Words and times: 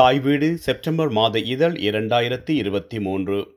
தாய் 0.00 0.20
வீடு 0.20 0.58
செப்டம்பர் 0.58 1.08
மாத 1.08 1.38
இதழ் 1.38 1.72
இரண்டாயிரத்தி 1.72 2.50
இருபத்தி 2.50 3.00
மூன்று. 3.00 3.54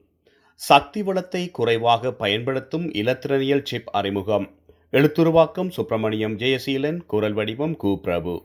சக்தி 0.55 1.03
வளத்தை 1.03 1.51
குறைவாக 1.51 2.11
பயன்படுத்தும் 2.11 2.91
இலத்திரனியல் 2.91 3.63
சிப் 3.63 3.89
அறிமுகம். 3.91 4.57
எழுத்துருவாக்கம் 4.91 5.69
சுப்பிரமணியம் 5.69 6.37
ஜெயசீலன் 6.37 7.05
குரல் 7.05 7.33
வடிவம் 7.33 7.77
கு. 7.83 7.95
பிரபு. 7.95 8.43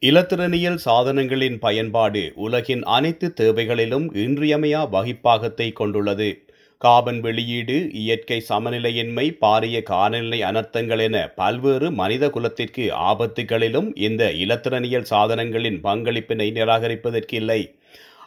இலத்திரனியல் 0.00 0.78
சாதனங்களின் 0.84 1.58
பயன்பாடு 1.58 2.32
உலகின் 2.34 2.82
அனைத்து 2.82 3.32
தேவைகளிலும் 3.40 4.14
இன்றியமையா 4.14 4.88
வகிப்பாகத்தை 4.92 5.72
கொண்டுள்ளது. 5.72 6.44
காபன் 6.82 7.20
வெளியீடு 7.20 7.74
இயற்கை 7.92 8.38
சமநிலையின்மை 8.48 9.24
பாரிய 9.40 9.82
காலநிலை 9.82 10.38
அனர்த்தங்கள் 10.42 10.98
என 10.98 11.16
பல்வேறு 11.36 11.88
மனித 11.90 12.30
குலத்திற்கு 12.30 12.84
ஆபத்துகளிலும் 13.10 13.88
இந்த 13.98 14.32
இலத்திரனியல் 14.44 15.06
சாதனங்களின் 15.10 15.78
பங்களிப்பினை 15.84 16.48
நிராகரிப்பதற்கில்லை 16.58 17.60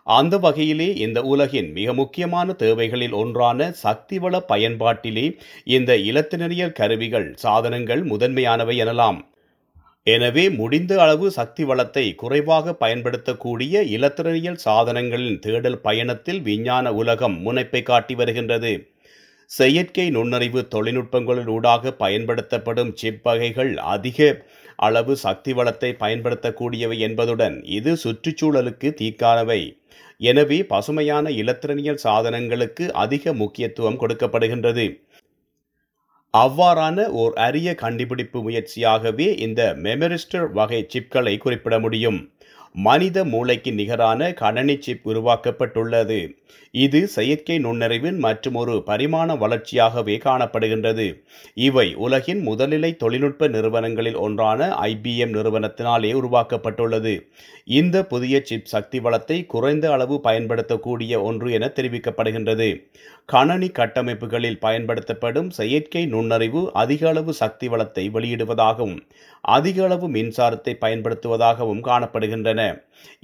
அந்த 0.07 0.37
வகையிலே 0.37 0.89
இந்த 0.95 1.19
உலகின் 1.33 1.69
மிக 1.71 1.93
முக்கியமான 1.93 2.55
தேவைகளில் 2.63 3.15
ஒன்றான 3.21 3.69
சக்திவள 3.83 4.43
பயன்பாட்டிலே 4.47 5.27
இந்த 5.77 5.97
இலத்திரனியல் 6.09 6.77
கருவிகள் 6.79 7.29
சாதனங்கள் 7.35 8.03
முதன்மையானவை 8.03 8.75
எனலாம். 8.83 9.19
எனவே 10.07 10.49
முடிந்த 10.49 11.01
அளவு 11.01 11.31
சக்தி 11.31 11.63
வளத்தை 11.63 12.15
குறைவாக 12.15 12.73
பயன்படுத்தக்கூடிய 12.73 13.81
இலத்திரனியல் 13.83 14.59
சாதனங்களின் 14.65 15.39
தேடல் 15.39 15.79
பயணத்தில் 15.79 16.41
விஞ்ஞான 16.41 16.91
உலகம் 16.93 17.37
முனைப்பை 17.45 17.81
காட்டி 17.83 18.15
வருகின்றது. 18.15 18.73
செயற்கை 19.51 20.09
நுண்ணறிவு 20.09 20.61
தொழில்நுட்பங்களூடாக 20.73 21.53
ஊடாக 21.55 21.91
பயன்படுத்தப்படும் 21.91 22.91
சிப் 22.95 23.23
வகைகள் 23.23 23.77
அதிக 23.77 24.19
அளவு 24.75 25.17
சக்தி 25.17 25.53
வளத்தை 25.53 25.91
பயன்படுத்தக்கூடியவை 25.99 26.97
என்பதுடன் 26.97 27.63
இது 27.63 27.91
சுற்றுச்சூழலுக்கு 27.95 28.89
தீக்கானவை. 29.01 29.61
எனவே 30.17 30.63
பசுமையான 30.63 31.29
இலத்திரனியல் 31.41 32.03
சாதனங்களுக்கு 32.03 32.85
அதிக 33.03 33.33
முக்கியத்துவம் 33.33 33.99
கொடுக்கப்படுகின்றது. 34.01 34.85
அவ்வாறான 36.35 37.05
ஓர் 37.13 37.33
அரிய 37.37 37.69
கண்டுபிடிப்பு 37.75 38.39
முயற்சியாகவே 38.41 39.27
இந்த 39.37 39.61
மெமரிஸ்டர் 39.83 40.47
வகை 40.51 40.79
சிப்களை 40.93 41.37
குறிப்பிட 41.37 41.75
முடியும். 41.79 42.19
மனித 42.75 43.23
மூளைக்கு 43.25 43.71
நிகரான 43.73 44.33
கணனி 44.33 44.75
சிப் 44.81 45.05
உருவாக்கப்பட்டுள்ளது. 45.09 46.17
இது 46.71 47.07
செயற்கை 47.07 47.59
நுண்ணறிவின் 47.59 48.17
மற்றும் 48.17 48.55
ஒரு 48.55 48.83
பரிமாண 48.87 49.35
வளர்ச்சியாகவே 49.35 50.15
காணப்படுகின்றது. 50.25 51.05
இவை 51.53 51.95
உலகின் 51.95 52.41
முதலிலை 52.41 52.95
தொழில்நுட்ப 52.95 53.47
நிறுவனங்களில் 53.47 54.15
ஒன்றான 54.15 54.67
ஐபிஎம் 54.81 55.33
நிறுவனத்தினாலே 55.37 56.11
உருவாக்கப்பட்டுள்ளது. 56.21 57.13
இந்த 57.63 58.03
புதிய 58.05 58.41
சிப் 58.43 58.65
சக்தி 58.65 58.99
வளத்தை 58.99 59.45
குறைந்த 59.45 59.91
அளவு 59.91 60.21
பயன்படுத்தக்கூடிய 60.21 61.21
ஒன்று 61.21 61.51
என 61.51 61.71
தெரிவிக்கப்படுகின்றது. 61.75 62.69
கணனி 63.25 63.67
கட்டமைப்புகளில் 63.67 64.59
பயன்படுத்தப்படும் 64.59 65.49
செயற்கை 65.49 66.05
நுண்ணறிவு 66.05 66.71
அதிக 66.73 67.07
அளவு 67.09 67.33
சக்தி 67.33 67.67
வளத்தை 67.67 68.09
வெளியிடுவதாகவும் 68.09 68.99
அதிக 69.41 69.83
அளவு 69.83 70.09
மின்சாரத்தை 70.09 70.75
பயன்படுத்துவதாகவும் 70.81 71.81
காணப்படுகின்றன. 71.81 72.64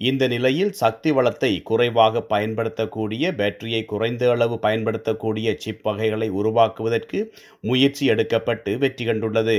இந்த 0.09 0.23
நிலையில் 0.27 0.71
சக்தி 0.81 1.11
வளத்தை 1.17 1.51
குறைவாக 1.69 2.21
பயன்படுத்தக்கூடிய 2.33 3.31
பேட்டரியை 3.39 3.81
குறைந்த 3.91 4.29
அளவு 4.31 4.55
பயன்படுத்தக்கூடிய 4.59 5.55
சிப் 5.63 5.83
வகைகளை 5.89 6.29
உருவாக்குவதற்கு 6.39 7.19
முயற்சி 7.61 8.05
எடுக்கப்பட்டு 8.13 8.73
வெற்றி 8.77 9.05
கண்டுள்ளது. 9.05 9.57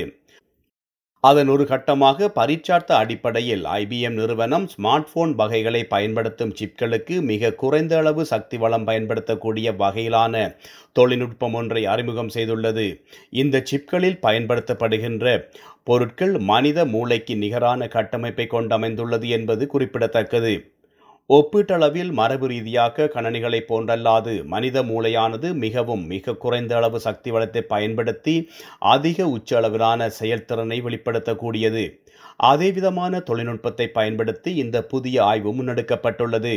அதன் 1.24 1.50
ஒரு 1.54 1.64
கட்டமாக 1.64 2.28
பரீட்சார்த்த 2.36 2.92
அடிப்படையில் 3.00 3.64
ஐபிஎம் 3.80 4.16
நிறுவனம் 4.20 4.64
ஸ்மார்ட் 4.72 5.10
போன் 5.12 5.32
வகைகளை 5.40 5.82
பயன்படுத்தும் 5.92 6.54
சிப்களுக்கு 6.60 7.16
மிக 7.28 7.52
குறைந்த 7.60 7.92
அளவு 7.98 8.22
சக்தி 8.32 8.56
வளம் 8.56 8.86
பயன்படுத்தக்கூடிய 8.88 9.72
வகையிலான 9.82 10.34
தொழில்நுட்பம் 10.92 11.54
ஒன்றை 11.60 11.82
அறிமுகம் 11.92 12.32
செய்துள்ளது. 12.34 12.86
இந்த 13.42 13.62
சிப்களில் 13.70 14.18
பயன்படுத்தப்படுகின்ற 14.26 15.36
பொருட்கள் 15.84 16.34
மனித 16.52 16.84
மூளைக்கு 16.94 17.36
நிகரான 17.36 17.88
கட்டமைப்பை 17.96 18.48
கொண்டமைந்துள்ளது 18.56 19.28
என்பது 19.38 19.66
குறிப்பிடத்தக்கது. 19.66 20.54
ஒப்பீட்டளவில் 21.30 22.10
மரபு 22.18 22.46
ரீதியாக 22.52 23.04
கணனிகளை 23.14 23.60
போன்றல்லாது 23.68 24.32
மனித 24.54 24.76
மூளையானது 24.82 25.48
மிகவும் 25.64 26.02
மிக 26.12 26.34
குறைந்த 26.42 26.72
அளவு 26.78 26.98
சக்தி 27.06 27.30
வளத்தை 27.30 27.62
பயன்படுத்தி 27.72 28.34
அதிக 28.94 29.28
உச்ச 29.36 29.56
அளவிலான 29.58 30.08
செயல்திறனை 30.18 30.78
வெளிப்படுத்தக்கூடியது. 30.86 31.84
அதே 32.50 32.68
விதமான 32.78 33.20
தொழில்நுட்பத்தை 33.28 33.86
பயன்படுத்தி 33.98 34.52
இந்த 34.64 34.76
புதிய 34.92 35.16
ஆய்வு 35.30 35.52
முன்னெடுக்கப்பட்டுள்ளது. 35.58 36.54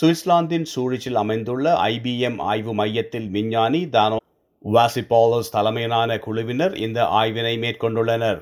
சுவிட்சர்லாந்தின் 0.00 0.66
சூழிச்சில் 0.74 1.20
அமைந்துள்ள 1.22 1.66
ஐபிஎம் 1.92 2.40
ஆய்வு 2.52 2.74
மையத்தில் 2.74 3.28
விஞ்ஞானி 3.36 3.82
தானோ 3.96 4.19
வாசிபாலஸ் 4.64 5.52
தலைமையிலான 5.52 6.16
குழுவினர் 6.24 6.74
இந்த 6.86 6.98
ஆய்வினை 7.20 7.52
மேற்கொண்டுள்ளனர். 7.62 8.40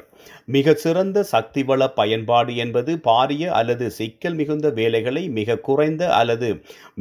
மிக 0.55 0.75
சிறந்த 0.84 1.23
சக்தி 1.33 1.62
வள 1.62 1.89
பயன்பாடு 1.99 2.53
என்பது 2.65 2.93
பாரிய 3.05 3.45
அல்லது 3.59 3.87
சிக்கல் 3.99 4.37
மிகுந்த 4.41 4.71
வேலைகளை 4.71 5.23
மிக 5.39 5.59
குறைந்த 5.69 6.03
அல்லது 6.21 6.49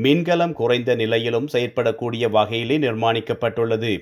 மின்கலம் 0.06 0.54
குறைந்த 0.62 0.96
நிலையிலும் 0.96 1.48
செயற்படக்கூடிய 1.54 2.30
வகையிலே 2.38 2.78
நிர்மாணிக்கப்பட்டுள்ளது. 2.78 3.94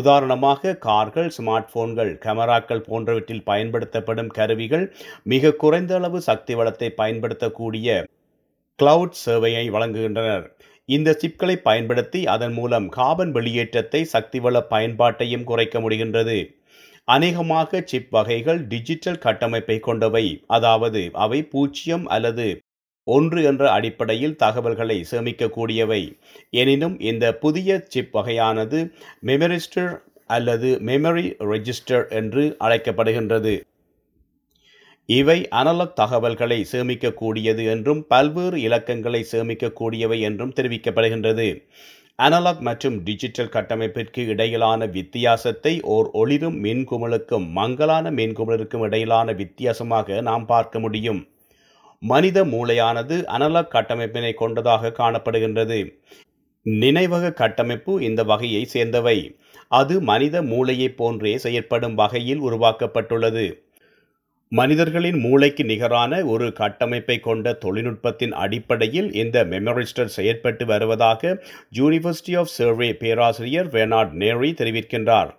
உதாரணமாக 0.00 0.76
கார்கள் 0.86 1.30
ஸ்மார்ட் 1.36 1.70
போன்கள் 1.72 2.12
கேமராக்கள் 2.24 2.86
போன்றவற்றில் 2.88 3.46
பயன்படுத்தப்படும் 3.50 4.34
கருவிகள் 4.38 4.86
மிக 5.32 5.52
குறைந்த 5.62 5.94
அளவு 5.94 6.20
சக்தி 6.28 6.54
வளத்தை 6.54 6.90
பயன்படுத்தக்கூடிய 7.00 8.04
கிளவுட் 8.78 9.20
சேவையை 9.26 9.64
வழங்குகின்றனர். 9.74 10.46
இந்த 10.88 11.10
சிப்களை 11.20 11.54
பயன்படுத்தி 11.56 12.20
அதன் 12.26 12.52
மூலம் 12.52 12.88
காபன் 12.88 13.32
வெளியேற்றத்தை 13.32 14.00
சக்திவள 14.12 14.56
பயன்பாட்டையும் 14.70 15.44
குறைக்க 15.44 15.78
முடிகின்றது. 15.80 16.38
அநேகமாக 17.04 17.80
சிப் 17.84 18.10
வகைகள் 18.10 18.60
டிஜிட்டல் 18.66 19.18
கட்டமைப்பை 19.18 19.78
கொண்டவை. 19.80 20.24
அதாவது 20.46 21.02
அவை 21.24 21.40
பூஜ்ஜியம் 21.54 22.06
அல்லது 22.06 22.46
ஒன்று 23.06 23.40
என்ற 23.42 23.64
அடிப்படையில் 23.70 24.36
தகவல்களை 24.36 24.98
சேமிக்கக்கூடியவை. 25.10 26.02
எனினும் 26.62 26.96
இந்த 27.10 27.24
புதிய 27.44 27.78
சிப் 27.88 28.14
வகையானது 28.16 28.78
மெமரிஸ்டர் 29.30 29.92
அல்லது 30.36 30.68
மெமரி 30.88 31.26
ரெஜிஸ்டர் 31.52 32.06
என்று 32.20 32.44
அழைக்கப்படுகின்றது. 32.66 33.54
இவை 35.08 35.48
அனலக் 35.50 35.92
தகவல்களை 35.92 36.66
சேமிக்கக்கூடியது 36.72 37.64
என்றும் 37.64 38.06
பல்வேறு 38.06 38.56
இலக்கங்களை 38.56 39.24
சேமிக்கக்கூடியவை 39.32 40.20
என்றும் 40.20 40.52
தெரிவிக்கப்படுகின்றது. 40.56 41.66
அனலாக் 42.18 42.60
மற்றும் 42.60 43.02
டிஜிட்டல் 43.02 43.48
கட்டமைப்பிற்கு 43.48 44.26
இடையிலான 44.26 44.86
வித்தியாசத்தை 44.86 45.80
ஓர் 45.80 46.08
ஒளிரும் 46.12 46.64
மின்குமிழுக்கும் 46.64 47.50
மங்கலான 47.50 48.10
மின்குமிழுக்கும் 48.10 48.82
இடையிலான 48.82 49.32
வித்தியாசமாக 49.32 50.20
நாம் 50.20 50.46
பார்க்க 50.46 50.78
முடியும். 50.78 51.28
மனித 51.98 52.44
மூளையானது 52.44 53.24
அனலாக் 53.24 53.74
கட்டமைப்பினை 53.74 54.34
கொண்டதாக 54.34 54.92
காணப்படுகின்றது. 54.98 55.78
நினைவக 56.62 57.32
கட்டமைப்பு 57.32 58.04
இந்த 58.04 58.24
வகையை 58.24 58.64
சேர்ந்தவை. 58.64 59.38
அது 59.68 60.00
மனித 60.00 60.42
மூளையைப் 60.42 60.96
போன்றே 60.96 61.38
செயற்படும் 61.38 61.94
வகையில் 61.94 62.42
உருவாக்கப்பட்டுள்ளது. 62.42 63.65
மனிதர்களின் 64.52 65.16
மூளைக்கு 65.18 65.64
நிகரான 65.64 66.24
ஒரு 66.24 66.52
கட்டமைப்பை 66.52 67.18
கொண்ட 67.20 67.52
தொழில்நுட்பத்தின் 67.52 68.34
அடிப்படையில் 68.42 69.08
இந்த 69.12 69.44
மெமரிஸ்டர் 69.44 70.12
செயற்பட்டு 70.16 70.64
வருவதாக 70.64 71.32
யூனிவர்சிட்டி 71.78 72.34
ஆஃப் 72.40 72.52
சர்வே 72.56 72.92
பேராசிரியர் 72.92 73.70
வேனார்ட் 73.70 74.12
நேரி 74.22 74.50
தெரிவிக்கின்றார். 74.60 75.30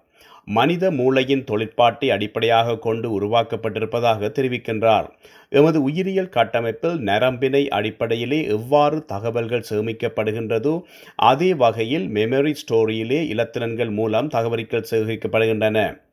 மனித 0.58 0.92
மூளையின் 0.92 1.44
தொழிற்பாட்டை 1.44 2.10
அடிப்படையாக 2.16 2.76
கொண்டு 2.78 3.08
உருவாக்கப்பட்டிருப்பதாக 3.20 4.30
தெரிவிக்கின்றார். 4.38 5.08
எமது 5.50 5.82
உயிரியல் 5.84 6.30
கட்டமைப்பில் 6.30 6.98
நரம்பினை 7.10 7.64
அடிப்படையிலே 7.68 8.44
எவ்வாறு 8.58 9.00
தகவல்கள் 9.06 9.68
சேமிக்கப்படுகின்றதோ 9.70 10.82
அதே 11.16 11.54
வகையில் 11.54 12.08
மெமரி 12.10 12.54
ஸ்டோரியிலே 12.64 13.22
இலத்திரன்கள் 13.36 13.92
மூலம் 13.92 14.28
தகவல்கள் 14.28 14.90
சேகரிக்கப்படுகின்றன. 14.92 16.07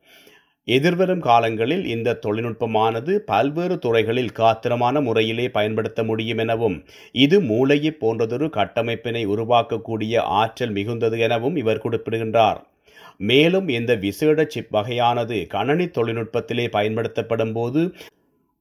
எதிர்வரும் 0.69 1.21
காலங்களில் 1.21 1.83
இந்த 1.87 2.19
தொழில்நுட்பமானது 2.27 3.13
பல்வேறு 3.31 3.79
துறைகளில் 3.79 4.31
காத்திரமான 4.37 5.03
முறையிலே 5.03 5.47
பயன்படுத்த 5.49 6.05
முடியும் 6.05 6.39
எனவும் 6.39 6.77
இது 7.15 7.41
மூளையை 7.41 7.93
போன்றதொரு 8.01 8.47
கட்டமைப்பினை 8.59 9.23
உருவாக்கக்கூடிய 9.35 10.17
ஆற்றல் 10.41 10.73
மிகுந்தது 10.73 11.19
எனவும் 11.19 11.57
இவர் 11.57 11.83
குறிப்பிடுகின்றார். 11.85 12.61
மேலும் 13.19 13.69
இந்த 13.69 13.95
விசேட 13.95 14.45
சிப் 14.45 14.73
வகையானது 14.77 15.37
கணனி 15.47 15.87
தொழில்நுட்பத்திலே 15.99 16.67
பயன்படுத்தப்படும் 16.69 17.53
போது 17.53 17.83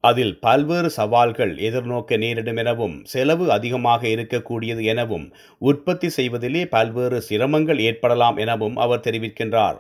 அதில் 0.04 0.34
பல்வேறு 0.46 0.90
சவால்கள் 0.96 1.52
எதிர்நோக்க 1.68 2.18
நேரிடும் 2.24 2.58
எனவும் 2.62 2.96
செலவு 3.12 3.46
அதிகமாக 3.56 4.02
இருக்கக்கூடியது 4.14 4.82
எனவும் 4.94 5.26
உற்பத்தி 5.62 6.08
செய்வதிலே 6.18 6.64
பல்வேறு 6.74 7.20
சிரமங்கள் 7.28 7.80
ஏற்படலாம் 7.90 8.38
எனவும் 8.46 8.76
அவர் 8.86 9.06
தெரிவிக்கின்றார். 9.06 9.78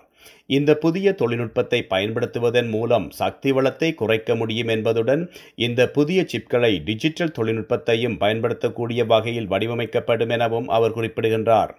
இந்த 0.57 0.71
புதிய 0.83 1.07
தொழில்நுட்பத்தை 1.21 1.79
பயன்படுத்துவதன் 1.93 2.69
மூலம் 2.75 3.07
சக்தி 3.19 3.51
வளத்தை 3.57 3.89
குறைக்க 4.01 4.35
முடியும் 4.41 4.71
என்பதுடன் 4.75 5.23
இந்த 5.67 5.89
புதிய 5.97 6.19
சிப்களை 6.33 6.71
டிஜிட்டல் 6.87 7.35
தொழில்நுட்பத்தையும் 7.39 8.17
பயன்படுத்தக்கூடிய 8.23 9.03
வகையில் 9.13 9.51
வடிவமைக்கப்படும் 9.53 10.33
எனவும் 10.37 10.69
அவர் 10.77 10.95
குறிப்பிடுகின்றார். 10.99 11.73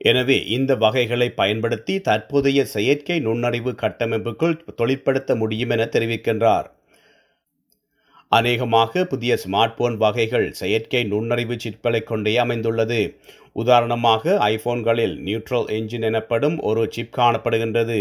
எனவே 0.00 0.38
இந்த 0.56 0.72
வகைகளை 0.84 1.28
பயன்படுத்தி 1.40 1.96
தற்போதைய 2.08 2.60
செயற்கை 2.76 3.18
நுண்ணறிவு 3.26 3.74
கட்டமைப்புக்குள் 3.82 4.56
தொழிற்படுத்த 4.80 5.36
முடியும் 5.42 5.74
என 5.76 5.84
தெரிவிக்கின்றார். 5.96 6.68
அநேகமாக 8.36 9.02
புதிய 9.12 9.32
ஸ்மார்ட் 9.42 9.74
போன் 9.78 9.96
வகைகள் 10.02 10.46
செயற்கை 10.60 11.02
நுண்ணறிவு 11.12 11.56
சிப்களை 11.64 12.00
கொண்டே 12.10 12.32
அமைந்துள்ளது. 12.44 13.00
உதாரணமாக 13.62 14.36
ஐபோன்களில் 14.46 15.14
நியூட்ரல் 15.26 15.68
என்ஜின் 15.76 16.06
எனப்படும் 16.08 16.56
ஒரு 16.70 16.82
சிப் 16.94 17.12
காணப்படுகின்றது. 17.18 17.98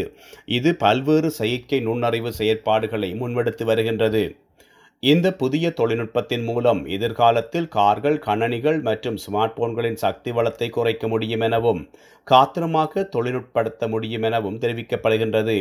இது 0.57 0.69
பல்வேறு 0.83 1.29
செயற்கை 1.39 1.79
நுண்ணறிவு 1.87 2.31
செயற்பாடுகளை 2.39 3.09
முன்னெடுத்து 3.21 3.65
வருகின்றது. 3.71 4.23
இந்த 5.03 5.27
புதிய 5.39 5.69
தொழில்நுட்பத்தின் 5.77 6.43
மூலம் 6.49 6.81
எதிர்காலத்தில் 6.95 7.67
கார்கள் 7.75 8.17
கணனிகள் 8.25 8.77
மற்றும் 8.81 9.17
ஸ்மார்ட் 9.23 9.55
போன்களின் 9.57 9.99
சக்தி 10.03 10.31
வளத்தை 10.37 10.67
குறைக்க 10.69 11.07
முடியும் 11.13 11.43
எனவும் 11.47 11.81
காத்திரமாக 12.27 13.03
தொழில்நுட்படுத்த 13.15 13.89
முடியும் 13.93 14.25
எனவும் 14.29 14.59
தெரிவிக்கப்படுகின்றது. 14.63 15.57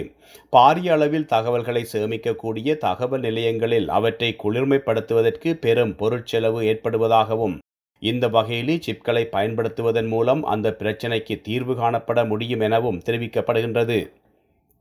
பாரிய 0.56 0.92
அளவில் 0.96 1.28
தகவல்களை 1.34 1.82
சேமிக்கக்கூடிய 1.94 2.76
தகவல் 2.86 3.24
நிலையங்களில் 3.26 3.90
அவற்றை 3.98 4.30
குளிர்மைப்படுத்துவதற்கு 4.44 5.52
பெரும் 5.66 5.96
பொருட்செலவு 6.02 6.62
ஏற்படுவதாகவும் 6.72 7.58
இந்த 8.02 8.24
வகையிலே 8.38 8.78
சிப்களை 8.86 9.26
பயன்படுத்துவதன் 9.36 10.10
மூலம் 10.14 10.42
அந்த 10.54 10.76
பிரச்சினைக்கு 10.80 11.34
தீர்வு 11.48 11.74
காணப்பட 11.74 12.28
முடியும் 12.28 12.60
எனவும் 12.60 13.04
தெரிவிக்கப்படுகின்றது. 13.06 14.00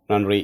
நன்றி. 0.09 0.41